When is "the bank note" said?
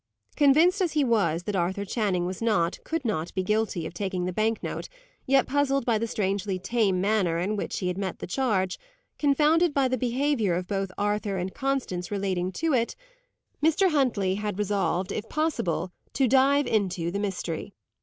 4.25-4.89